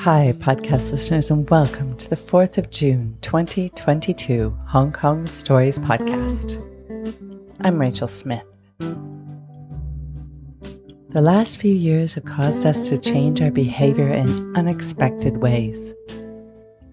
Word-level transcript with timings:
Hi, 0.00 0.32
podcast 0.38 0.92
listeners, 0.92 1.30
and 1.30 1.48
welcome 1.50 1.94
to 1.98 2.08
the 2.08 2.16
4th 2.16 2.56
of 2.56 2.70
June 2.70 3.18
2022 3.20 4.48
Hong 4.68 4.92
Kong 4.92 5.26
Stories 5.26 5.78
Podcast. 5.78 6.56
I'm 7.60 7.78
Rachel 7.78 8.06
Smith. 8.06 8.42
The 11.10 11.20
last 11.20 11.60
few 11.60 11.74
years 11.74 12.14
have 12.14 12.24
caused 12.24 12.64
us 12.64 12.88
to 12.88 12.96
change 12.96 13.42
our 13.42 13.50
behavior 13.50 14.08
in 14.08 14.56
unexpected 14.56 15.36
ways. 15.36 15.94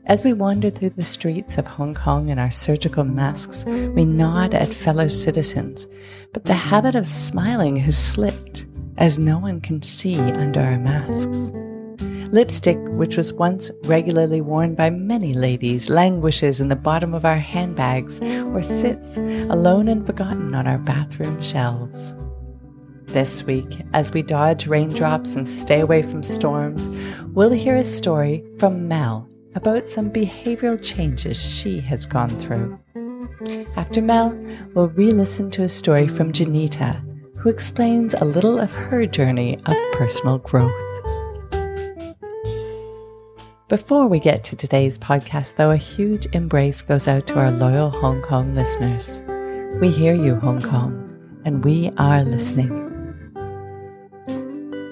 As 0.07 0.25
we 0.25 0.33
wander 0.33 0.69
through 0.69 0.89
the 0.89 1.05
streets 1.05 1.57
of 1.57 1.65
Hong 1.65 1.93
Kong 1.93 2.27
in 2.27 2.37
our 2.37 2.51
surgical 2.51 3.05
masks, 3.05 3.63
we 3.63 4.03
nod 4.03 4.53
at 4.53 4.67
fellow 4.67 5.07
citizens, 5.07 5.87
but 6.33 6.43
the 6.43 6.55
habit 6.55 6.95
of 6.95 7.07
smiling 7.07 7.77
has 7.77 7.97
slipped 7.97 8.65
as 8.97 9.17
no 9.17 9.39
one 9.39 9.61
can 9.61 9.81
see 9.81 10.19
under 10.19 10.59
our 10.59 10.77
masks. 10.77 11.53
Lipstick, 12.31 12.77
which 12.89 13.15
was 13.15 13.31
once 13.31 13.71
regularly 13.83 14.41
worn 14.41 14.75
by 14.75 14.89
many 14.89 15.33
ladies, 15.33 15.89
languishes 15.89 16.59
in 16.59 16.67
the 16.67 16.75
bottom 16.75 17.13
of 17.13 17.23
our 17.23 17.37
handbags 17.37 18.19
or 18.21 18.61
sits 18.61 19.17
alone 19.17 19.87
and 19.87 20.05
forgotten 20.05 20.53
on 20.53 20.67
our 20.67 20.77
bathroom 20.77 21.41
shelves. 21.41 22.13
This 23.05 23.43
week, 23.43 23.81
as 23.93 24.11
we 24.11 24.21
dodge 24.21 24.67
raindrops 24.67 25.35
and 25.35 25.47
stay 25.47 25.79
away 25.79 26.01
from 26.01 26.21
storms, 26.21 26.89
we'll 27.33 27.51
hear 27.51 27.77
a 27.77 27.83
story 27.83 28.43
from 28.59 28.87
Mel 28.87 29.27
about 29.55 29.89
some 29.89 30.11
behavioral 30.11 30.81
changes 30.83 31.41
she 31.41 31.79
has 31.79 32.05
gone 32.05 32.29
through. 32.29 32.77
After 33.77 34.01
Mel, 34.01 34.37
we'll 34.73 34.89
re 34.89 35.11
listen 35.11 35.49
to 35.51 35.63
a 35.63 35.69
story 35.69 36.07
from 36.07 36.33
Janita, 36.33 37.01
who 37.37 37.49
explains 37.49 38.13
a 38.13 38.25
little 38.25 38.59
of 38.59 38.73
her 38.73 39.05
journey 39.05 39.57
of 39.65 39.77
personal 39.93 40.39
growth. 40.39 40.96
Before 43.69 44.07
we 44.07 44.21
get 44.21 44.45
to 44.45 44.55
today's 44.55 44.97
podcast, 44.97 45.57
though, 45.57 45.71
a 45.71 45.75
huge 45.75 46.25
embrace 46.27 46.81
goes 46.81 47.05
out 47.05 47.27
to 47.27 47.37
our 47.37 47.51
loyal 47.51 47.89
Hong 47.89 48.21
Kong 48.21 48.55
listeners. 48.55 49.21
We 49.81 49.89
hear 49.89 50.15
you, 50.15 50.35
Hong 50.35 50.61
Kong, 50.61 51.41
and 51.43 51.65
we 51.65 51.91
are 51.97 52.23
listening. 52.23 52.69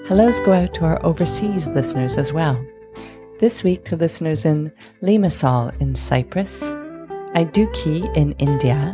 Hellos 0.06 0.40
go 0.40 0.52
out 0.52 0.74
to 0.74 0.84
our 0.84 1.02
overseas 1.06 1.68
listeners 1.68 2.18
as 2.18 2.34
well. 2.34 2.62
This 3.40 3.64
week 3.64 3.86
to 3.86 3.96
listeners 3.96 4.44
in 4.44 4.70
Limassol 5.02 5.74
in 5.80 5.94
Cyprus, 5.94 6.62
Idukki 7.34 8.14
in 8.14 8.32
India, 8.32 8.92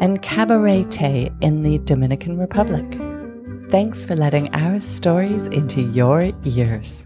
and 0.00 0.22
Cabarete 0.22 1.30
in 1.42 1.62
the 1.62 1.76
Dominican 1.80 2.38
Republic. 2.38 2.98
Thanks 3.70 4.02
for 4.02 4.16
letting 4.16 4.48
our 4.54 4.80
stories 4.80 5.46
into 5.48 5.82
your 5.82 6.32
ears. 6.46 7.04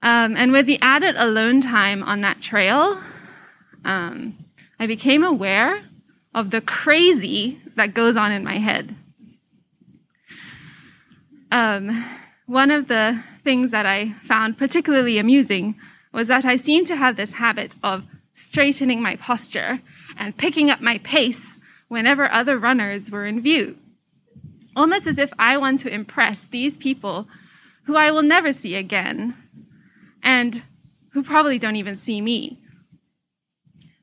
Um, 0.04 0.36
and 0.36 0.52
with 0.52 0.66
the 0.66 0.80
added 0.82 1.16
alone 1.18 1.62
time 1.62 2.02
on 2.04 2.22
that 2.22 2.42
trail, 2.42 3.02
um, 3.86 4.38
I 4.80 4.88
became 4.88 5.24
aware 5.24 5.84
of 6.34 6.50
the 6.50 6.62
crazy 6.62 7.62
that 7.76 7.94
goes 7.94 8.18
on 8.18 8.32
in 8.32 8.44
my 8.44 8.58
head. 8.58 8.96
Um, 11.52 12.06
one 12.46 12.72
of 12.72 12.88
the 12.88 13.24
things 13.44 13.72
that 13.72 13.86
I 13.86 14.16
found 14.24 14.58
particularly 14.58 15.18
amusing 15.18 15.76
was 16.14 16.28
that 16.28 16.46
I 16.46 16.56
seemed 16.56 16.88
to 16.88 16.96
have 16.96 17.16
this 17.16 17.34
habit 17.34 17.76
of 17.84 18.06
straightening 18.34 19.02
my 19.02 19.16
posture 19.16 19.82
and 20.18 20.38
picking 20.38 20.70
up 20.70 20.82
my 20.82 20.98
pace 21.00 21.60
whenever 21.88 22.32
other 22.32 22.58
runners 22.58 23.12
were 23.12 23.26
in 23.26 23.42
view. 23.42 23.78
Almost 24.76 25.08
as 25.08 25.18
if 25.18 25.32
I 25.38 25.58
want 25.58 25.80
to 25.82 25.94
impress 25.94 26.44
these 26.44 26.78
people 26.78 27.28
who 27.84 27.98
I 27.98 28.12
will 28.12 28.24
never 28.24 28.54
see 28.54 28.76
again 28.76 29.36
and 30.24 30.64
who 31.14 31.24
probably 31.24 31.60
don't 31.60 31.76
even 31.76 31.96
see 31.96 32.22
me. 32.22 32.60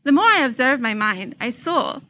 The 0.04 0.12
more 0.12 0.24
I 0.24 0.44
observed 0.44 0.82
my 0.82 0.94
mind, 0.94 1.34
I 1.40 1.50
saw 1.50 2.00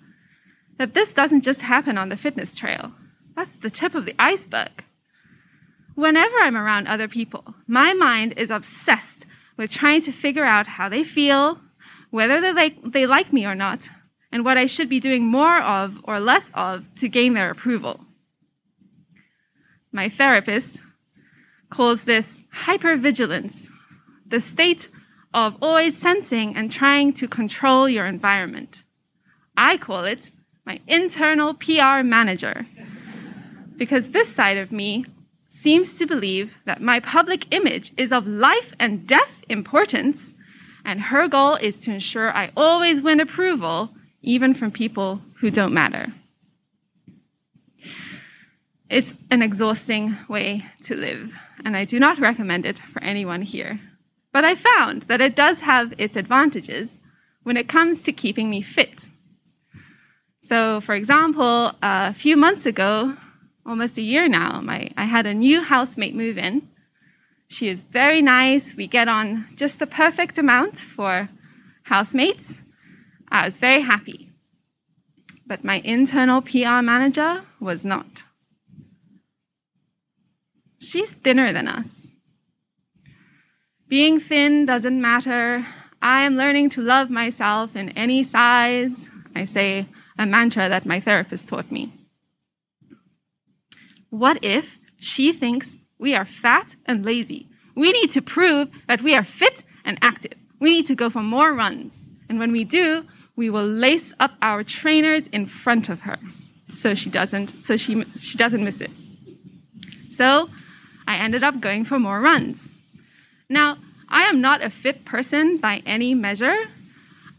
that 0.78 0.94
this 0.94 1.12
doesn't 1.12 1.42
just 1.42 1.62
happen 1.62 1.98
on 1.98 2.08
the 2.08 2.16
fitness 2.16 2.54
trail. 2.54 2.92
That's 3.36 3.56
the 3.60 3.70
tip 3.70 3.94
of 3.94 4.04
the 4.04 4.14
iceberg. 4.18 4.84
Whenever 5.94 6.36
I'm 6.40 6.56
around 6.56 6.86
other 6.86 7.08
people, 7.08 7.54
my 7.66 7.92
mind 7.92 8.34
is 8.36 8.50
obsessed 8.50 9.26
with 9.56 9.70
trying 9.70 10.02
to 10.02 10.12
figure 10.12 10.44
out 10.44 10.66
how 10.68 10.88
they 10.88 11.02
feel, 11.02 11.58
whether 12.10 12.40
they 12.40 12.52
like, 12.52 12.92
they 12.92 13.06
like 13.06 13.32
me 13.32 13.44
or 13.44 13.56
not, 13.56 13.90
and 14.30 14.44
what 14.44 14.56
I 14.56 14.66
should 14.66 14.88
be 14.88 15.00
doing 15.00 15.26
more 15.26 15.60
of 15.60 15.98
or 16.04 16.20
less 16.20 16.52
of 16.54 16.84
to 16.96 17.08
gain 17.08 17.34
their 17.34 17.50
approval. 17.50 18.00
My 19.90 20.08
therapist 20.08 20.78
calls 21.70 22.04
this 22.04 22.40
hypervigilance 22.64 23.68
the 24.28 24.40
state 24.40 24.88
of 25.34 25.56
always 25.60 25.96
sensing 25.96 26.56
and 26.56 26.70
trying 26.70 27.12
to 27.14 27.28
control 27.28 27.88
your 27.88 28.06
environment. 28.06 28.82
I 29.56 29.76
call 29.76 30.04
it 30.04 30.30
my 30.64 30.80
internal 30.86 31.54
PR 31.54 32.02
manager 32.02 32.66
because 33.76 34.10
this 34.10 34.28
side 34.28 34.58
of 34.58 34.72
me 34.72 35.04
seems 35.48 35.98
to 35.98 36.06
believe 36.06 36.54
that 36.66 36.82
my 36.82 37.00
public 37.00 37.52
image 37.52 37.92
is 37.96 38.12
of 38.12 38.26
life 38.26 38.74
and 38.78 39.06
death 39.06 39.42
importance, 39.48 40.34
and 40.84 41.00
her 41.02 41.26
goal 41.26 41.54
is 41.56 41.80
to 41.80 41.92
ensure 41.92 42.30
I 42.36 42.52
always 42.56 43.00
win 43.00 43.20
approval, 43.20 43.90
even 44.22 44.54
from 44.54 44.70
people 44.70 45.22
who 45.40 45.50
don't 45.50 45.72
matter. 45.72 46.12
It's 48.88 49.14
an 49.30 49.42
exhausting 49.42 50.16
way 50.28 50.66
to 50.84 50.94
live, 50.94 51.34
and 51.64 51.76
I 51.76 51.84
do 51.84 51.98
not 51.98 52.18
recommend 52.18 52.64
it 52.64 52.78
for 52.92 53.02
anyone 53.02 53.42
here. 53.42 53.80
But 54.32 54.44
I 54.44 54.54
found 54.54 55.02
that 55.02 55.20
it 55.20 55.34
does 55.34 55.60
have 55.60 55.94
its 55.98 56.16
advantages 56.16 56.98
when 57.42 57.56
it 57.56 57.68
comes 57.68 58.02
to 58.02 58.12
keeping 58.12 58.50
me 58.50 58.60
fit. 58.60 59.06
So, 60.42 60.80
for 60.80 60.94
example, 60.94 61.72
a 61.82 62.14
few 62.14 62.36
months 62.36 62.66
ago, 62.66 63.16
almost 63.66 63.98
a 63.98 64.02
year 64.02 64.28
now, 64.28 64.60
my, 64.60 64.90
I 64.96 65.04
had 65.04 65.26
a 65.26 65.34
new 65.34 65.62
housemate 65.62 66.14
move 66.14 66.38
in. 66.38 66.68
She 67.48 67.68
is 67.68 67.82
very 67.82 68.22
nice. 68.22 68.74
We 68.74 68.86
get 68.86 69.08
on 69.08 69.46
just 69.56 69.78
the 69.78 69.86
perfect 69.86 70.38
amount 70.38 70.78
for 70.78 71.30
housemates. 71.84 72.60
I 73.30 73.46
was 73.46 73.56
very 73.56 73.82
happy. 73.82 74.30
But 75.46 75.64
my 75.64 75.80
internal 75.84 76.42
PR 76.42 76.82
manager 76.82 77.44
was 77.58 77.84
not. 77.84 78.24
She's 80.80 81.10
thinner 81.10 81.52
than 81.52 81.68
us. 81.68 81.97
Being 83.88 84.20
thin 84.20 84.66
doesn't 84.66 85.00
matter. 85.00 85.66
I 86.02 86.22
am 86.22 86.36
learning 86.36 86.68
to 86.70 86.82
love 86.82 87.08
myself 87.08 87.74
in 87.74 87.88
any 87.90 88.22
size. 88.22 89.08
I 89.34 89.44
say 89.44 89.86
a 90.18 90.26
mantra 90.26 90.68
that 90.68 90.84
my 90.84 91.00
therapist 91.00 91.48
taught 91.48 91.72
me. 91.72 91.92
What 94.10 94.42
if 94.42 94.78
she 95.00 95.32
thinks 95.32 95.76
we 95.98 96.14
are 96.14 96.24
fat 96.24 96.76
and 96.84 97.04
lazy? 97.04 97.48
We 97.74 97.92
need 97.92 98.10
to 98.12 98.22
prove 98.22 98.68
that 98.88 99.02
we 99.02 99.14
are 99.14 99.24
fit 99.24 99.64
and 99.84 99.98
active. 100.02 100.34
We 100.60 100.72
need 100.72 100.86
to 100.88 100.94
go 100.94 101.08
for 101.08 101.22
more 101.22 101.54
runs. 101.54 102.04
And 102.28 102.38
when 102.38 102.52
we 102.52 102.64
do, 102.64 103.06
we 103.36 103.48
will 103.48 103.66
lace 103.66 104.12
up 104.20 104.32
our 104.42 104.64
trainers 104.64 105.28
in 105.28 105.46
front 105.46 105.88
of 105.88 106.00
her 106.00 106.18
so 106.68 106.94
she 106.94 107.08
doesn't 107.08 107.64
so 107.64 107.76
she 107.76 108.04
she 108.18 108.36
doesn't 108.36 108.64
miss 108.64 108.80
it. 108.80 108.90
So, 110.10 110.50
I 111.06 111.16
ended 111.16 111.44
up 111.44 111.60
going 111.60 111.84
for 111.84 111.98
more 111.98 112.20
runs. 112.20 112.68
Now, 113.50 113.78
I 114.10 114.24
am 114.24 114.42
not 114.42 114.62
a 114.62 114.68
fit 114.68 115.06
person 115.06 115.56
by 115.56 115.82
any 115.86 116.14
measure. 116.14 116.66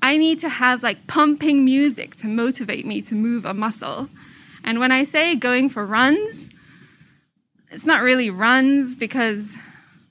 I 0.02 0.18
need 0.18 0.40
to 0.40 0.50
have 0.50 0.82
like 0.82 1.06
pumping 1.06 1.64
music 1.64 2.16
to 2.18 2.28
motivate 2.28 2.86
me 2.86 3.02
to 3.04 3.14
move 3.14 3.46
a 3.46 3.54
muscle. 3.54 4.10
And 4.64 4.80
when 4.80 4.92
I 4.92 5.04
say 5.04 5.36
going 5.36 5.70
for 5.70 5.86
runs, 5.86 6.50
it's 7.70 7.86
not 7.86 8.02
really 8.02 8.32
runs 8.32 8.96
because 8.96 9.56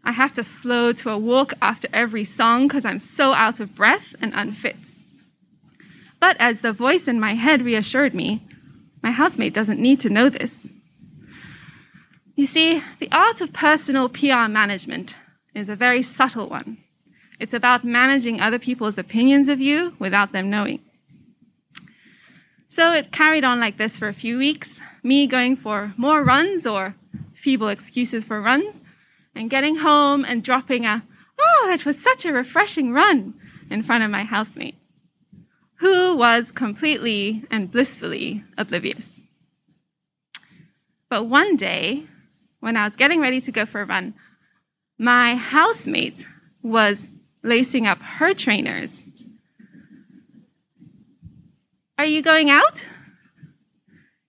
I 0.04 0.12
have 0.12 0.32
to 0.34 0.44
slow 0.44 0.92
to 0.92 1.10
a 1.10 1.18
walk 1.18 1.52
after 1.60 1.88
every 1.92 2.24
song 2.24 2.68
because 2.68 2.84
I'm 2.84 3.00
so 3.00 3.32
out 3.32 3.58
of 3.58 3.74
breath 3.74 4.14
and 4.20 4.32
unfit. 4.34 4.76
But 6.20 6.36
as 6.38 6.60
the 6.60 6.72
voice 6.72 7.08
in 7.08 7.18
my 7.18 7.34
head 7.34 7.62
reassured 7.62 8.14
me, 8.14 8.42
my 9.02 9.10
housemate 9.10 9.54
doesn't 9.54 9.80
need 9.80 10.00
to 10.00 10.10
know 10.10 10.28
this. 10.28 10.68
You 12.36 12.46
see, 12.46 12.84
the 13.00 13.10
art 13.10 13.40
of 13.40 13.52
personal 13.52 14.08
PR 14.08 14.46
management 14.46 15.16
is 15.54 15.68
a 15.68 15.76
very 15.76 16.02
subtle 16.02 16.48
one. 16.48 16.78
It's 17.40 17.54
about 17.54 17.84
managing 17.84 18.40
other 18.40 18.58
people's 18.58 18.98
opinions 18.98 19.48
of 19.48 19.60
you 19.60 19.94
without 19.98 20.32
them 20.32 20.50
knowing. 20.50 20.80
So 22.68 22.92
it 22.92 23.12
carried 23.12 23.44
on 23.44 23.60
like 23.60 23.78
this 23.78 23.98
for 23.98 24.08
a 24.08 24.14
few 24.14 24.38
weeks, 24.38 24.80
me 25.02 25.26
going 25.26 25.56
for 25.56 25.94
more 25.96 26.22
runs 26.22 26.66
or 26.66 26.96
feeble 27.34 27.68
excuses 27.68 28.24
for 28.24 28.42
runs, 28.42 28.82
and 29.34 29.48
getting 29.48 29.76
home 29.76 30.24
and 30.24 30.42
dropping 30.42 30.84
a, 30.84 31.04
oh, 31.38 31.70
it 31.72 31.86
was 31.86 31.98
such 31.98 32.24
a 32.24 32.32
refreshing 32.32 32.92
run 32.92 33.34
in 33.70 33.82
front 33.82 34.04
of 34.04 34.10
my 34.10 34.24
housemate, 34.24 34.74
who 35.76 36.16
was 36.16 36.50
completely 36.52 37.44
and 37.50 37.70
blissfully 37.70 38.44
oblivious. 38.56 39.20
But 41.08 41.24
one 41.24 41.56
day, 41.56 42.06
when 42.60 42.76
I 42.76 42.84
was 42.84 42.96
getting 42.96 43.20
ready 43.20 43.40
to 43.40 43.52
go 43.52 43.64
for 43.64 43.80
a 43.80 43.86
run, 43.86 44.14
my 44.98 45.36
housemate 45.36 46.26
was 46.62 47.08
lacing 47.42 47.86
up 47.86 47.98
her 48.00 48.34
trainers. 48.34 49.06
Are 51.96 52.04
you 52.04 52.20
going 52.20 52.50
out? 52.50 52.84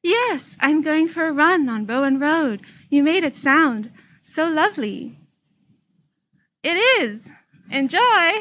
Yes, 0.01 0.55
I'm 0.59 0.81
going 0.81 1.07
for 1.07 1.27
a 1.27 1.33
run 1.33 1.67
on 1.67 1.85
Bowen 1.85 2.19
Road. 2.19 2.61
You 2.89 3.03
made 3.03 3.23
it 3.23 3.35
sound 3.35 3.91
so 4.23 4.45
lovely. 4.47 5.19
It 6.63 6.77
is. 7.01 7.29
Enjoy. 7.69 8.31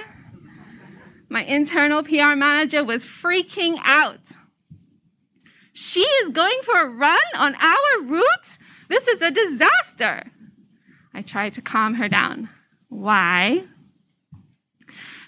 My 1.28 1.42
internal 1.42 2.02
PR 2.02 2.34
manager 2.36 2.82
was 2.84 3.04
freaking 3.04 3.78
out. 3.84 4.20
She 5.72 6.00
is 6.00 6.30
going 6.30 6.60
for 6.64 6.80
a 6.80 6.88
run 6.88 7.19
on 7.36 7.54
our 7.56 8.02
route? 8.02 8.58
This 8.88 9.06
is 9.06 9.20
a 9.20 9.30
disaster. 9.30 10.32
I 11.14 11.22
tried 11.22 11.55
to 11.55 11.62
calm 11.62 11.94
her 11.94 12.08
down. 12.08 12.49
Why? 12.88 13.64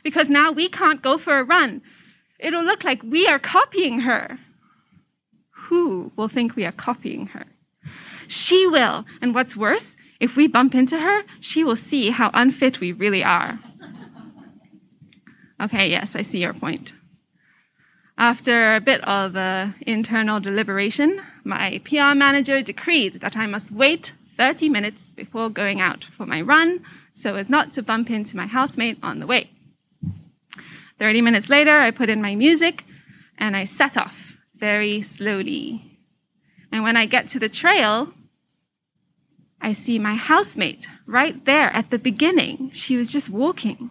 Because 0.03 0.29
now 0.29 0.51
we 0.51 0.69
can't 0.69 1.03
go 1.03 1.19
for 1.19 1.39
a 1.39 1.45
run. 1.45 1.83
It'll 2.39 2.65
look 2.65 2.85
like 2.85 3.03
we 3.03 3.27
are 3.27 3.39
copying 3.39 4.01
her. 4.01 4.39
Who 5.69 6.13
will 6.17 6.29
think 6.29 6.57
we 6.57 6.65
are 6.65 6.73
copying 6.73 7.29
her? 7.29 7.47
She 8.27 8.67
will. 8.67 9.05
And 9.21 9.35
what's 9.35 9.57
worse, 9.57 9.97
if 10.19 10.37
we 10.37 10.47
bump 10.47 10.75
into 10.75 11.01
her, 11.01 11.25
she 11.41 11.65
will 11.65 11.77
see 11.77 12.11
how 12.11 12.31
unfit 12.33 12.81
we 12.81 12.93
really 12.93 13.25
are. 13.25 13.59
Okay, 15.61 15.91
yes, 15.91 16.17
I 16.17 16.23
see 16.23 16.39
your 16.39 16.55
point. 16.55 16.93
After 18.17 18.75
a 18.75 18.81
bit 18.81 19.03
of 19.05 19.37
uh, 19.37 19.69
internal 19.81 20.41
deliberation, 20.41 21.21
my 21.43 21.81
PR 21.85 22.15
manager 22.15 22.63
decreed 22.63 23.21
that 23.21 23.37
I 23.37 23.47
must 23.47 23.71
wait 23.71 24.13
30 24.41 24.71
minutes 24.71 25.13
before 25.13 25.51
going 25.51 25.83
out 25.83 26.03
for 26.17 26.25
my 26.25 26.41
run 26.41 26.83
so 27.13 27.35
as 27.35 27.51
not 27.51 27.73
to 27.73 27.83
bump 27.83 28.09
into 28.09 28.39
my 28.39 28.47
housemate 28.47 28.97
on 29.03 29.21
the 29.21 29.27
way. 29.27 29.51
30 30.99 31.21
minutes 31.21 31.51
later, 31.51 31.79
I 31.79 31.91
put 31.91 32.09
in 32.09 32.23
my 32.23 32.35
music 32.35 32.85
and 33.37 33.55
I 33.55 33.67
set 33.67 33.99
off 33.99 34.39
very 34.55 35.03
slowly. 35.03 35.99
And 36.73 36.83
when 36.83 36.97
I 36.97 37.05
get 37.05 37.29
to 37.29 37.39
the 37.39 37.51
trail, 37.51 38.15
I 39.61 39.73
see 39.75 39.99
my 39.99 40.15
housemate 40.15 40.89
right 41.05 41.45
there 41.45 41.69
at 41.77 41.91
the 41.91 41.99
beginning. 41.99 42.71
She 42.73 42.97
was 42.97 43.13
just 43.13 43.29
walking. 43.29 43.91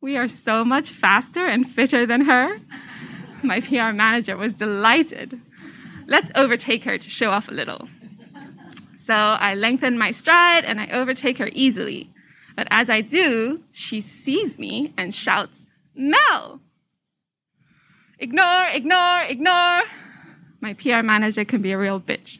We 0.00 0.16
are 0.16 0.28
so 0.28 0.64
much 0.64 0.90
faster 0.90 1.46
and 1.46 1.68
fitter 1.68 2.06
than 2.06 2.26
her. 2.26 2.60
My 3.42 3.58
PR 3.58 3.90
manager 3.90 4.36
was 4.36 4.52
delighted. 4.52 5.40
Let's 6.06 6.30
overtake 6.36 6.84
her 6.84 6.96
to 6.96 7.10
show 7.10 7.32
off 7.32 7.48
a 7.48 7.54
little. 7.54 7.88
So 9.04 9.14
I 9.14 9.54
lengthen 9.54 9.98
my 9.98 10.12
stride 10.12 10.64
and 10.64 10.80
I 10.80 10.86
overtake 10.86 11.36
her 11.36 11.50
easily. 11.52 12.10
But 12.56 12.68
as 12.70 12.88
I 12.88 13.02
do, 13.02 13.60
she 13.70 14.00
sees 14.00 14.58
me 14.58 14.94
and 14.96 15.14
shouts, 15.14 15.66
Mel! 15.94 16.60
Ignore, 18.18 18.68
ignore, 18.72 19.22
ignore. 19.28 19.82
My 20.60 20.72
PR 20.72 21.02
manager 21.02 21.44
can 21.44 21.60
be 21.60 21.72
a 21.72 21.78
real 21.78 22.00
bitch. 22.00 22.38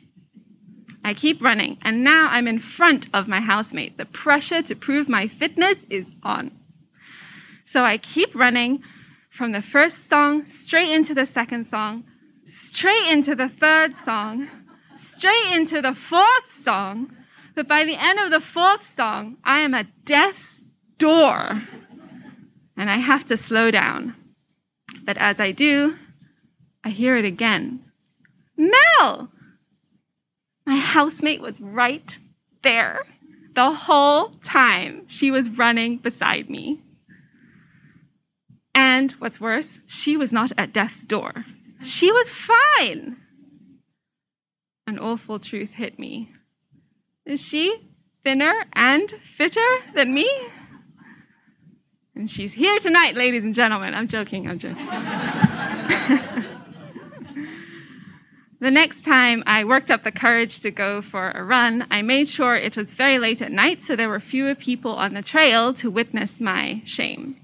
I 1.05 1.13
keep 1.13 1.43
running, 1.43 1.77
and 1.83 2.03
now 2.03 2.29
I'm 2.31 2.49
in 2.49 2.59
front 2.59 3.09
of 3.13 3.29
my 3.29 3.41
housemate. 3.41 3.99
The 3.99 4.07
pressure 4.07 4.63
to 4.63 4.75
prove 4.75 5.07
my 5.07 5.29
fitness 5.29 5.85
is 5.91 6.13
on. 6.23 6.51
So 7.67 7.85
I 7.85 7.99
keep 7.99 8.35
running 8.35 8.83
from 9.29 9.53
the 9.53 9.61
first 9.61 10.09
song 10.09 10.47
straight 10.47 10.91
into 10.91 11.13
the 11.13 11.27
second 11.27 11.67
song, 11.67 12.05
straight 12.47 13.07
into 13.11 13.35
the 13.35 13.51
third 13.51 13.97
song, 13.97 14.49
straight 14.97 15.53
into 15.53 15.81
the 15.81 15.95
fourth 15.95 16.53
song. 16.63 17.17
But 17.55 17.69
by 17.69 17.85
the 17.85 17.97
end 17.97 18.19
of 18.19 18.31
the 18.31 18.41
fourth 18.41 18.93
song, 18.95 19.37
I 19.45 19.61
am 19.61 19.75
at 19.75 20.05
death's 20.05 20.63
door 20.99 21.63
and 22.77 22.91
I 22.91 22.97
have 22.97 23.25
to 23.27 23.37
slow 23.37 23.71
down. 23.71 24.15
But 25.05 25.17
as 25.19 25.41
I 25.41 25.53
do, 25.53 25.97
I 26.83 26.91
hear 26.91 27.17
it 27.17 27.25
again 27.25 27.85
Mel! 28.57 29.31
My 30.67 30.77
housemate 30.77 31.43
was 31.43 31.61
right 31.61 32.17
there 32.63 33.05
the 33.55 33.73
whole 33.73 34.31
time 34.43 35.05
she 35.07 35.31
was 35.31 35.51
running 35.51 35.99
beside 35.99 36.51
me. 36.51 36.83
And 38.75 39.13
what's 39.13 39.41
worse, 39.41 39.79
she 39.87 40.17
was 40.17 40.33
not 40.33 40.53
at 40.59 40.73
death's 40.73 41.05
door. 41.05 41.45
She 41.83 42.11
was 42.11 42.31
fine. 42.31 43.17
An 44.87 44.99
awful 44.99 45.39
truth 45.39 45.73
hit 45.73 45.99
me. 45.99 46.31
Is 47.25 47.41
she 47.41 47.89
thinner 48.23 48.65
and 48.75 49.11
fitter 49.11 49.67
than 49.95 50.13
me? 50.13 50.31
And 52.15 52.31
she's 52.31 52.53
here 52.53 52.79
tonight, 52.79 53.17
ladies 53.17 53.45
and 53.45 53.55
gentlemen. 53.55 53.95
I'm 53.95 54.09
joking, 54.09 54.47
I'm 54.47 54.59
joking. 54.59 54.85
the 58.61 58.71
next 58.71 59.07
time 59.07 59.43
I 59.47 59.65
worked 59.65 59.91
up 59.91 60.05
the 60.05 60.13
courage 60.13 60.61
to 60.61 60.71
go 60.71 61.01
for 61.01 61.31
a 61.31 61.43
run, 61.43 61.87
I 61.91 62.03
made 62.03 62.29
sure 62.29 62.55
it 62.55 62.77
was 62.77 62.93
very 62.93 63.19
late 63.19 63.41
at 63.41 63.51
night 63.51 63.81
so 63.81 63.97
there 63.97 64.11
were 64.11 64.21
fewer 64.21 64.55
people 64.55 64.93
on 64.93 65.15
the 65.15 65.23
trail 65.23 65.73
to 65.75 65.91
witness 65.91 66.41
my 66.41 66.83
shame. 66.85 67.37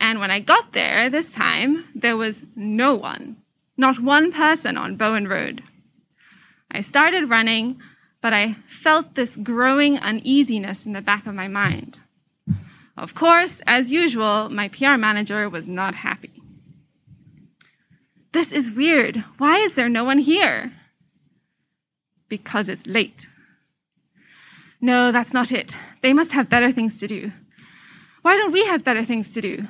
And 0.00 0.18
when 0.18 0.32
I 0.32 0.40
got 0.40 0.72
there 0.72 1.08
this 1.08 1.32
time, 1.32 1.84
there 1.94 2.16
was 2.16 2.42
no 2.56 2.96
one, 2.96 3.36
not 3.76 4.00
one 4.00 4.32
person 4.32 4.76
on 4.76 4.96
Bowen 4.96 5.28
Road. 5.28 5.62
I 6.70 6.80
started 6.80 7.30
running, 7.30 7.80
but 8.20 8.32
I 8.32 8.56
felt 8.68 9.14
this 9.14 9.36
growing 9.36 9.98
uneasiness 9.98 10.86
in 10.86 10.92
the 10.92 11.00
back 11.00 11.26
of 11.26 11.34
my 11.34 11.48
mind. 11.48 12.00
Of 12.96 13.14
course, 13.14 13.60
as 13.66 13.90
usual, 13.90 14.48
my 14.48 14.68
PR 14.68 14.96
manager 14.96 15.48
was 15.48 15.68
not 15.68 15.96
happy. 15.96 16.42
This 18.32 18.52
is 18.52 18.70
weird. 18.72 19.24
Why 19.38 19.58
is 19.58 19.74
there 19.74 19.88
no 19.88 20.04
one 20.04 20.18
here? 20.18 20.72
Because 22.28 22.68
it's 22.68 22.86
late. 22.86 23.26
No, 24.80 25.10
that's 25.10 25.32
not 25.32 25.50
it. 25.50 25.76
They 26.02 26.12
must 26.12 26.32
have 26.32 26.48
better 26.48 26.70
things 26.70 26.98
to 27.00 27.06
do. 27.06 27.32
Why 28.22 28.36
don't 28.36 28.52
we 28.52 28.66
have 28.66 28.84
better 28.84 29.04
things 29.04 29.28
to 29.34 29.40
do? 29.40 29.66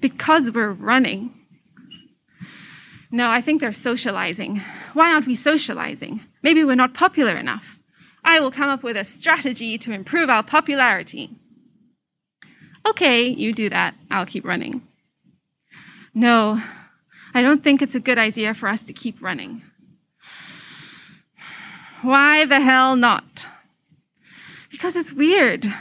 because 0.00 0.50
we're 0.50 0.70
running. 0.72 1.32
No, 3.10 3.30
I 3.30 3.40
think 3.40 3.60
they're 3.60 3.72
socializing. 3.72 4.62
Why 4.92 5.12
aren't 5.12 5.26
we 5.26 5.34
socializing? 5.34 6.22
Maybe 6.42 6.64
we're 6.64 6.74
not 6.74 6.94
popular 6.94 7.36
enough. 7.36 7.78
I 8.24 8.40
will 8.40 8.50
come 8.50 8.68
up 8.68 8.82
with 8.82 8.96
a 8.96 9.04
strategy 9.04 9.78
to 9.78 9.92
improve 9.92 10.28
our 10.28 10.42
popularity. 10.42 11.30
Okay, 12.84 13.26
you 13.28 13.52
do 13.52 13.68
that. 13.70 13.94
I'll 14.10 14.26
keep 14.26 14.44
running. 14.44 14.82
No, 16.14 16.60
I 17.34 17.42
don't 17.42 17.62
think 17.62 17.82
it's 17.82 17.94
a 17.94 18.00
good 18.00 18.18
idea 18.18 18.54
for 18.54 18.68
us 18.68 18.80
to 18.82 18.92
keep 18.92 19.20
running. 19.20 19.62
Why 22.02 22.44
the 22.44 22.60
hell 22.60 22.96
not? 22.96 23.46
Because 24.70 24.96
it's 24.96 25.12
weird. 25.12 25.72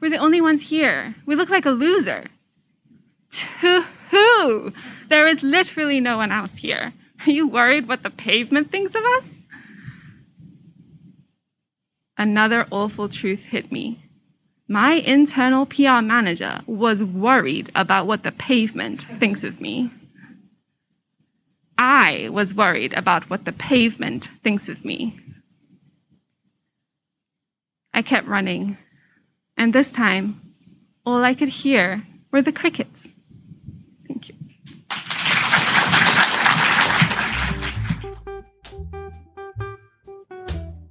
We're 0.00 0.10
the 0.10 0.16
only 0.16 0.40
ones 0.40 0.68
here. 0.68 1.14
We 1.24 1.36
look 1.36 1.50
like 1.50 1.66
a 1.66 1.70
loser. 1.70 2.26
To 3.30 3.84
who? 4.10 4.72
There 5.08 5.26
is 5.26 5.42
literally 5.42 6.00
no 6.00 6.16
one 6.16 6.32
else 6.32 6.56
here. 6.56 6.92
Are 7.26 7.30
you 7.30 7.46
worried 7.46 7.88
what 7.88 8.02
the 8.02 8.10
pavement 8.10 8.70
thinks 8.70 8.94
of 8.94 9.04
us? 9.04 9.24
Another 12.18 12.66
awful 12.70 13.08
truth 13.08 13.46
hit 13.46 13.70
me. 13.70 14.02
My 14.68 14.92
internal 14.92 15.64
PR 15.64 16.00
manager 16.00 16.62
was 16.66 17.04
worried 17.04 17.70
about 17.74 18.06
what 18.06 18.24
the 18.24 18.32
pavement 18.32 19.06
thinks 19.18 19.44
of 19.44 19.60
me. 19.60 19.90
I 21.78 22.28
was 22.32 22.54
worried 22.54 22.92
about 22.94 23.30
what 23.30 23.44
the 23.44 23.52
pavement 23.52 24.30
thinks 24.42 24.68
of 24.68 24.84
me. 24.84 25.20
I 27.92 28.02
kept 28.02 28.26
running, 28.26 28.76
and 29.56 29.72
this 29.72 29.90
time, 29.90 30.40
all 31.04 31.22
I 31.22 31.34
could 31.34 31.48
hear 31.48 32.02
were 32.30 32.42
the 32.42 32.52
crickets. 32.52 33.12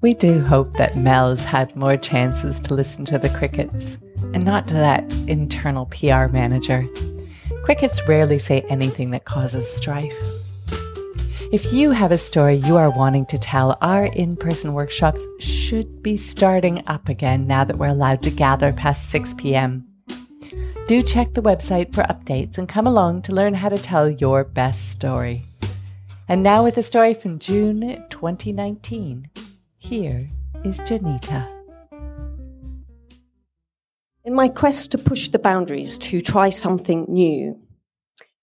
We 0.05 0.13
do 0.13 0.39
hope 0.39 0.73
that 0.73 0.95
Mel's 0.95 1.41
had 1.41 1.75
more 1.75 1.97
chances 1.97 2.59
to 2.59 2.75
listen 2.75 3.05
to 3.05 3.17
the 3.17 3.27
crickets 3.27 3.97
and 4.35 4.45
not 4.45 4.67
to 4.67 4.75
that 4.75 5.03
internal 5.27 5.87
PR 5.87 6.27
manager. 6.27 6.87
Crickets 7.63 8.07
rarely 8.07 8.37
say 8.37 8.61
anything 8.69 9.09
that 9.09 9.25
causes 9.25 9.67
strife. 9.67 10.13
If 11.51 11.73
you 11.73 11.89
have 11.89 12.11
a 12.11 12.19
story 12.19 12.53
you 12.53 12.77
are 12.77 12.91
wanting 12.91 13.25
to 13.25 13.39
tell, 13.39 13.79
our 13.81 14.05
in 14.05 14.35
person 14.35 14.73
workshops 14.73 15.25
should 15.39 16.03
be 16.03 16.17
starting 16.17 16.83
up 16.85 17.09
again 17.09 17.47
now 17.47 17.63
that 17.63 17.79
we're 17.79 17.87
allowed 17.87 18.21
to 18.21 18.29
gather 18.29 18.71
past 18.71 19.09
6 19.09 19.33
p.m. 19.33 19.87
Do 20.87 21.01
check 21.01 21.33
the 21.33 21.41
website 21.41 21.95
for 21.95 22.03
updates 22.03 22.59
and 22.59 22.69
come 22.69 22.85
along 22.85 23.23
to 23.23 23.33
learn 23.33 23.55
how 23.55 23.69
to 23.69 23.77
tell 23.79 24.07
your 24.07 24.43
best 24.43 24.87
story. 24.91 25.41
And 26.27 26.43
now, 26.43 26.63
with 26.63 26.77
a 26.77 26.83
story 26.83 27.15
from 27.15 27.39
June 27.39 28.05
2019, 28.11 29.31
here 29.85 30.27
is 30.63 30.79
Janita. 30.79 31.47
In 34.23 34.33
my 34.33 34.49
quest 34.49 34.89
to 34.91 34.97
push 34.97 35.27
the 35.27 35.37
boundaries, 35.37 35.99
to 35.99 36.21
try 36.21 36.49
something 36.49 37.05
new, 37.07 37.59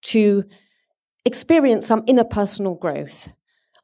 to 0.02 0.44
experience 1.24 1.84
some 1.84 2.04
inner 2.06 2.22
personal 2.22 2.76
growth, 2.76 3.28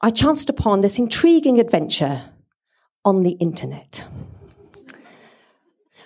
I 0.00 0.10
chanced 0.10 0.48
upon 0.48 0.82
this 0.82 1.00
intriguing 1.00 1.58
adventure 1.58 2.22
on 3.04 3.24
the 3.24 3.32
internet. 3.32 4.06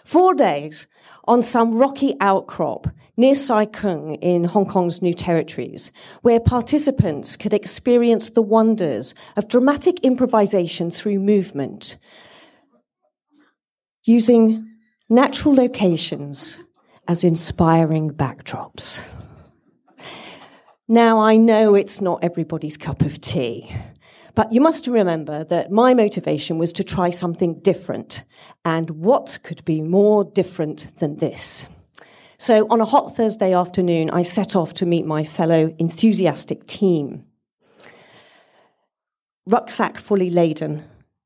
Four 0.05 0.33
days 0.33 0.87
on 1.25 1.43
some 1.43 1.73
rocky 1.75 2.15
outcrop 2.21 2.87
near 3.17 3.35
Sai 3.35 3.67
Kung 3.67 4.15
in 4.17 4.45
Hong 4.45 4.67
Kong's 4.67 5.03
New 5.03 5.15
Territories, 5.15 5.93
where 6.23 6.41
participants 6.41 7.37
could 7.37 7.53
experience 7.53 8.31
the 8.31 8.43
wonders 8.43 9.15
of 9.37 9.49
dramatic 9.49 10.01
improvisation 10.01 10.91
through 10.91 11.19
movement, 11.19 11.99
using 14.05 14.69
natural 15.09 15.55
locations 15.55 16.59
as 17.07 17.23
inspiring 17.23 18.11
backdrops. 18.11 19.05
Now, 20.89 21.21
I 21.21 21.37
know 21.37 21.75
it's 21.75 22.01
not 22.01 22.25
everybody's 22.25 22.77
cup 22.77 23.03
of 23.03 23.21
tea, 23.21 23.75
but 24.35 24.53
you 24.53 24.61
must 24.61 24.87
remember 24.87 25.45
that 25.45 25.71
my 25.71 25.95
motivation 25.95 26.59
was 26.59 26.73
to 26.75 26.85
try 26.85 27.11
something 27.11 27.61
different. 27.61 28.25
And 28.65 28.91
what 28.91 29.39
could 29.43 29.65
be 29.65 29.81
more 29.81 30.25
different 30.25 30.97
than 30.99 31.17
this? 31.17 31.67
So, 32.39 32.67
on 32.71 32.81
a 32.81 32.85
hot 32.85 33.15
Thursday 33.15 33.53
afternoon, 33.55 34.11
I 34.11 34.23
set 34.23 34.57
off 34.57 34.75
to 34.75 34.87
meet 34.87 35.07
my 35.07 35.23
fellow 35.25 35.75
enthusiastic 35.79 36.67
team. 36.67 37.25
Rucksack 39.47 39.99
fully 39.99 40.31
laden, 40.31 40.85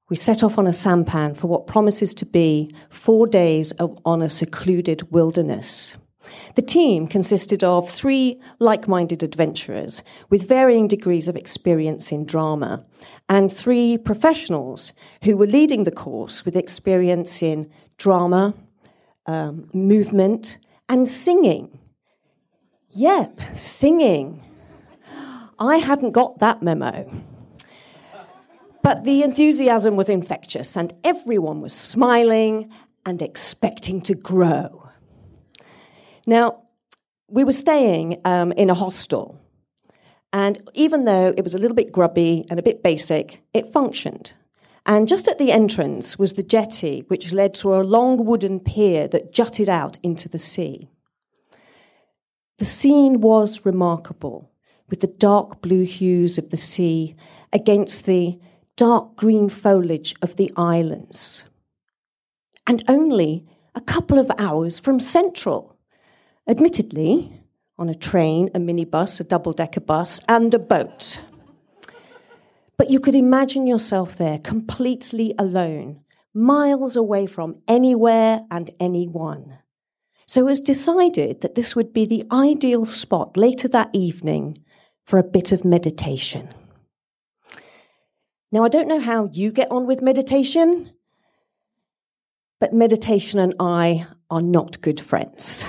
we 0.08 0.16
set 0.16 0.44
off 0.44 0.56
on 0.56 0.68
a 0.68 0.72
sampan 0.72 1.34
for 1.34 1.48
what 1.48 1.66
promises 1.66 2.14
to 2.14 2.26
be 2.26 2.70
four 2.90 3.26
days 3.26 3.72
of, 3.72 3.98
on 4.04 4.22
a 4.22 4.30
secluded 4.30 5.10
wilderness. 5.10 5.96
The 6.54 6.62
team 6.62 7.06
consisted 7.06 7.62
of 7.64 7.90
three 7.90 8.40
like 8.58 8.88
minded 8.88 9.22
adventurers 9.22 10.02
with 10.30 10.48
varying 10.48 10.88
degrees 10.88 11.28
of 11.28 11.36
experience 11.36 12.12
in 12.12 12.24
drama, 12.24 12.84
and 13.28 13.52
three 13.52 13.98
professionals 13.98 14.92
who 15.22 15.36
were 15.36 15.46
leading 15.46 15.84
the 15.84 15.90
course 15.90 16.44
with 16.44 16.56
experience 16.56 17.42
in 17.42 17.70
drama, 17.98 18.54
um, 19.26 19.64
movement, 19.72 20.58
and 20.88 21.08
singing. 21.08 21.78
Yep, 22.90 23.40
singing. 23.56 24.42
I 25.58 25.76
hadn't 25.76 26.12
got 26.12 26.38
that 26.38 26.62
memo. 26.62 27.10
But 28.82 29.04
the 29.04 29.22
enthusiasm 29.22 29.96
was 29.96 30.08
infectious, 30.08 30.76
and 30.76 30.94
everyone 31.02 31.60
was 31.60 31.72
smiling 31.72 32.70
and 33.04 33.20
expecting 33.20 34.00
to 34.02 34.14
grow. 34.14 34.85
Now, 36.26 36.62
we 37.28 37.44
were 37.44 37.52
staying 37.52 38.20
um, 38.24 38.52
in 38.52 38.68
a 38.68 38.74
hostel, 38.74 39.40
and 40.32 40.60
even 40.74 41.04
though 41.04 41.32
it 41.36 41.44
was 41.44 41.54
a 41.54 41.58
little 41.58 41.74
bit 41.74 41.92
grubby 41.92 42.44
and 42.50 42.58
a 42.58 42.62
bit 42.62 42.82
basic, 42.82 43.42
it 43.54 43.72
functioned. 43.72 44.32
And 44.84 45.08
just 45.08 45.28
at 45.28 45.38
the 45.38 45.50
entrance 45.50 46.18
was 46.18 46.34
the 46.34 46.42
jetty, 46.42 47.04
which 47.08 47.32
led 47.32 47.54
to 47.54 47.74
a 47.74 47.82
long 47.82 48.24
wooden 48.24 48.60
pier 48.60 49.08
that 49.08 49.32
jutted 49.32 49.68
out 49.68 49.98
into 50.02 50.28
the 50.28 50.38
sea. 50.38 50.88
The 52.58 52.64
scene 52.64 53.20
was 53.20 53.66
remarkable, 53.66 54.50
with 54.88 55.00
the 55.00 55.08
dark 55.08 55.60
blue 55.60 55.84
hues 55.84 56.38
of 56.38 56.50
the 56.50 56.56
sea 56.56 57.16
against 57.52 58.06
the 58.06 58.38
dark 58.76 59.16
green 59.16 59.48
foliage 59.48 60.14
of 60.22 60.36
the 60.36 60.52
islands. 60.56 61.44
And 62.66 62.84
only 62.88 63.46
a 63.74 63.80
couple 63.80 64.18
of 64.18 64.30
hours 64.38 64.78
from 64.78 65.00
Central. 65.00 65.75
Admittedly, 66.48 67.42
on 67.78 67.88
a 67.88 67.94
train, 67.94 68.50
a 68.54 68.58
minibus, 68.58 69.20
a 69.20 69.24
double 69.24 69.52
decker 69.52 69.80
bus, 69.80 70.20
and 70.28 70.54
a 70.54 70.58
boat. 70.58 71.22
But 72.76 72.90
you 72.90 73.00
could 73.00 73.14
imagine 73.14 73.66
yourself 73.66 74.16
there 74.16 74.38
completely 74.38 75.34
alone, 75.38 76.00
miles 76.32 76.94
away 76.94 77.26
from 77.26 77.56
anywhere 77.66 78.42
and 78.50 78.70
anyone. 78.78 79.58
So 80.26 80.42
it 80.42 80.44
was 80.44 80.60
decided 80.60 81.40
that 81.40 81.54
this 81.54 81.74
would 81.74 81.92
be 81.92 82.04
the 82.04 82.24
ideal 82.30 82.84
spot 82.84 83.36
later 83.36 83.68
that 83.68 83.90
evening 83.92 84.58
for 85.04 85.18
a 85.18 85.24
bit 85.24 85.52
of 85.52 85.64
meditation. 85.64 86.48
Now, 88.52 88.64
I 88.64 88.68
don't 88.68 88.88
know 88.88 89.00
how 89.00 89.28
you 89.32 89.50
get 89.50 89.70
on 89.70 89.86
with 89.86 90.02
meditation, 90.02 90.92
but 92.60 92.72
meditation 92.72 93.40
and 93.40 93.54
I 93.58 94.06
are 94.30 94.42
not 94.42 94.80
good 94.80 95.00
friends 95.00 95.64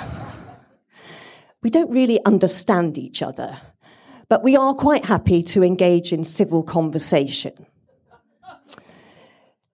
we 1.64 1.70
don't 1.70 1.92
really 1.92 2.24
understand 2.26 2.98
each 2.98 3.22
other, 3.22 3.60
but 4.30 4.44
we 4.44 4.56
are 4.56 4.74
quite 4.74 5.06
happy 5.06 5.42
to 5.44 5.64
engage 5.64 6.14
in 6.14 6.24
civil 6.24 6.64
conversation. 6.64 7.54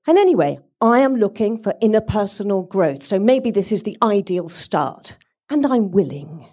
And 0.05 0.17
anyway, 0.17 0.59
I 0.81 0.99
am 0.99 1.15
looking 1.15 1.61
for 1.61 1.73
interpersonal 1.81 2.67
growth, 2.67 3.03
so 3.03 3.19
maybe 3.19 3.51
this 3.51 3.71
is 3.71 3.83
the 3.83 3.97
ideal 4.01 4.49
start, 4.49 5.17
and 5.49 5.65
I'm 5.65 5.91
willing. 5.91 6.45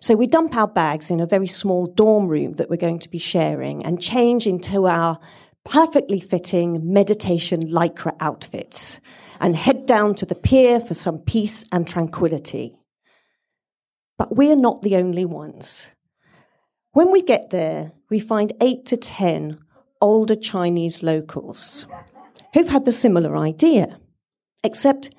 So 0.00 0.14
we 0.14 0.26
dump 0.26 0.54
our 0.54 0.68
bags 0.68 1.10
in 1.10 1.20
a 1.20 1.26
very 1.26 1.46
small 1.46 1.86
dorm 1.86 2.28
room 2.28 2.54
that 2.54 2.68
we're 2.68 2.76
going 2.76 2.98
to 3.00 3.08
be 3.08 3.18
sharing 3.18 3.84
and 3.84 4.00
change 4.00 4.46
into 4.46 4.86
our 4.86 5.18
perfectly 5.64 6.20
fitting 6.20 6.92
meditation 6.92 7.68
lycra 7.68 8.14
outfits 8.20 9.00
and 9.40 9.56
head 9.56 9.86
down 9.86 10.14
to 10.14 10.26
the 10.26 10.34
pier 10.34 10.80
for 10.80 10.94
some 10.94 11.18
peace 11.18 11.64
and 11.72 11.88
tranquility. 11.88 12.78
But 14.18 14.36
we're 14.36 14.56
not 14.56 14.82
the 14.82 14.96
only 14.96 15.24
ones. 15.24 15.90
When 16.92 17.10
we 17.12 17.20
get 17.20 17.50
there, 17.50 17.92
we 18.08 18.18
find 18.18 18.52
eight 18.60 18.86
to 18.86 18.96
ten 18.96 19.58
older 20.00 20.34
Chinese 20.34 21.02
locals 21.02 21.86
who've 22.54 22.68
had 22.68 22.84
the 22.84 22.92
similar 22.92 23.36
idea, 23.36 23.98
except 24.64 25.10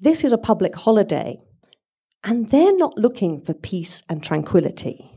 this 0.00 0.24
is 0.24 0.32
a 0.32 0.38
public 0.38 0.74
holiday, 0.74 1.38
and 2.24 2.48
they're 2.50 2.76
not 2.76 2.98
looking 2.98 3.40
for 3.40 3.54
peace 3.54 4.02
and 4.08 4.22
tranquility. 4.22 5.10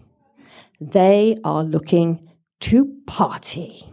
They 0.79 1.37
are 1.43 1.63
looking 1.63 2.29
to 2.61 2.95
party. 3.07 3.83